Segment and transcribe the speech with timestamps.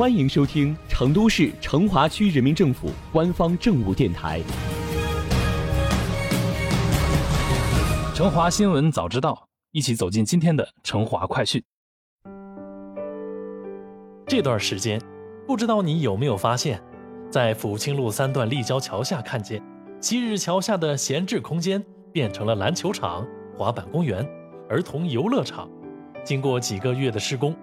[0.00, 4.40] 欢迎收听成都市成华区人民政府官方政务电台
[8.16, 9.34] 《成华新闻早知道》，
[9.72, 11.62] 一起走进今天的成华快讯。
[14.26, 14.98] 这段时间，
[15.46, 16.82] 不知道你有没有发现，
[17.30, 19.62] 在抚清路三段立交桥下看见，
[20.00, 24.26] 昔日桥下的闲置空间变成了篮球场、滑板公园、
[24.66, 25.68] 儿童游乐场。
[26.24, 27.54] 经过几个月的施工，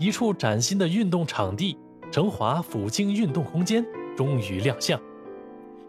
[0.00, 1.78] 一处崭新的运动场地——
[2.14, 3.84] 成华抚清运动空间
[4.16, 4.96] 终于亮相。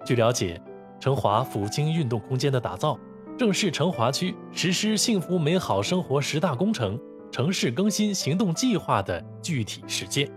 [0.03, 0.59] 据了解，
[0.99, 2.99] 成华抚清运动空间的打造，
[3.38, 6.99] 正是成华区实施幸福美好生活十大工程
[7.31, 10.27] 城市更新行动计划的具体实践。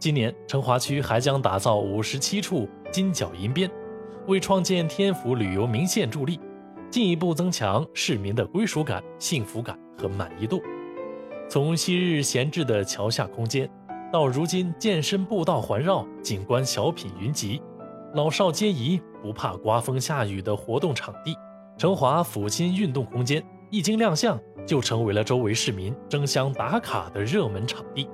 [0.00, 3.70] 今年，成华区还将打造五十七处金角银边，
[4.26, 6.40] 为创建天府旅游名县助力，
[6.90, 10.60] 进一步增强市民的归属感、幸福感和满意度。
[11.48, 13.70] 从昔日闲置的桥下空间，
[14.14, 17.60] 到如今健身步道环绕、景观小品云集、
[18.12, 21.36] 老少皆宜、不怕刮风下雨的活动场地，
[21.76, 28.08] 成华抚亲运动空间一经亮相，就成为了周围市民争相打卡的热门场地。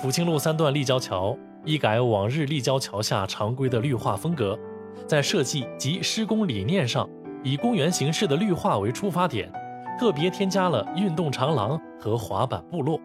[0.00, 4.58] 抚清路三段立交桥一改往日立交桥下常规的绿化风格，
[5.06, 7.08] 在设计及施工理念上，
[7.44, 9.48] 以公园形式的绿化为出发点。
[9.96, 13.00] 特别添加了运动长廊和滑板部落，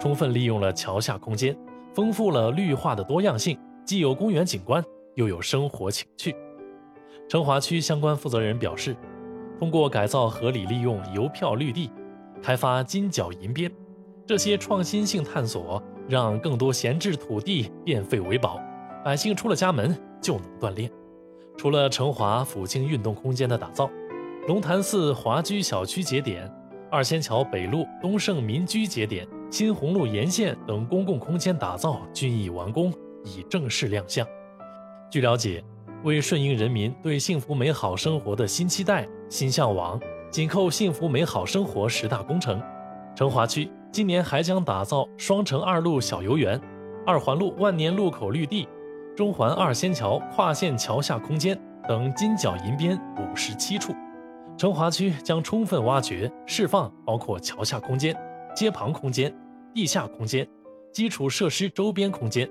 [0.00, 1.56] 充分利用了桥下空间，
[1.98, 4.80] 丰富了绿化的多样性，既有公园景观，
[5.16, 6.32] 又有生活情趣。
[7.28, 8.96] 成华区相关负责人表示，
[9.58, 11.90] 通过改造合理利用邮票绿地，
[12.40, 13.68] 开发金角银边，
[14.24, 18.60] 这些创新性探索，让更多闲置土地变废为宝，
[19.04, 20.88] 百姓出了家门就能锻炼。
[21.56, 23.90] 除了成华抚清运动空间的打造。
[24.46, 26.48] 龙潭寺华居小区节点、
[26.92, 32.92] 二仙桥北路东盛民居节点、新鸿路沿线等公共空间打造均已完工，
[33.24, 34.26] 已正式亮相。
[35.10, 35.64] 据了解，
[36.04, 39.98] 为顺应人民对幸福美好生活的新期待、新向往，
[40.30, 42.62] 紧扣幸福美好生活十大工程，
[43.16, 46.60] 成华区今年还将打造双城二路小游园、
[47.06, 48.68] 二环路万年路口绿地、
[49.16, 53.94] 中环二仙桥跨线桥下空间等金角银边五十七处。
[54.58, 58.14] 成华区将充分挖掘、释放包括桥下空间、
[58.58, 59.32] 街旁空间、
[59.72, 60.44] 地下空间、
[60.92, 62.50] 基础设施周边空间、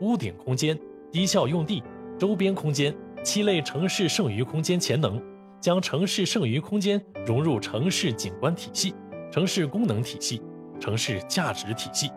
[0.00, 0.78] 屋顶空间、
[1.10, 1.82] 低效用地、
[2.16, 5.20] 周边空间七类城市剩余空间潜能，
[5.60, 8.94] 将城市剩余空间融入城市景观体系、
[9.32, 10.40] 城市功能体系、
[10.78, 12.08] 城市价值体系，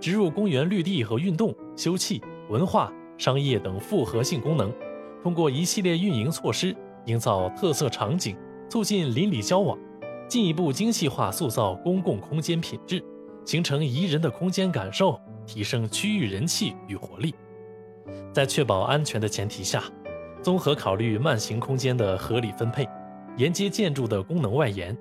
[0.00, 4.72] 植入公园绿地和运动、休憩、文化、商业等复合性功能，
[5.22, 6.74] 通过一系列运营措施，
[7.04, 8.34] 营造特色场景。
[8.70, 9.76] 促进邻里交往，
[10.30, 13.02] 进一步精细化塑造公共空间品质，
[13.44, 17.34] 形成宜人的空间感受，提升区域人气与活力。
[18.32, 19.82] 在确保安全的前提下，
[20.40, 22.88] 综合考虑慢行空间的合理分配、
[23.36, 24.96] 沿街建筑的功能外延、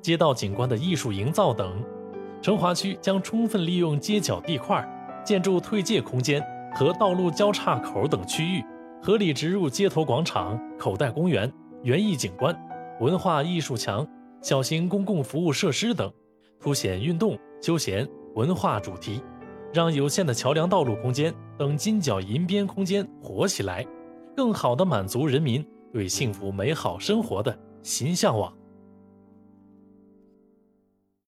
[0.00, 1.80] 街道景观的艺术营造等，
[2.42, 4.84] 成华区将充分利用街角地块、
[5.24, 6.44] 建筑退界空间
[6.74, 8.64] 和道路交叉口等区域，
[9.00, 11.48] 合理植入街头广场、口袋公园、
[11.84, 12.52] 园艺景观。
[13.00, 14.06] 文化艺术墙、
[14.42, 16.12] 小型公共服务设施等，
[16.58, 19.22] 凸显运动、休闲、文化主题，
[19.72, 23.86] 让有限的桥梁道路空间等金角银边空间活起来，
[24.36, 28.52] 更好地满足人民对幸福美好生活的新向往。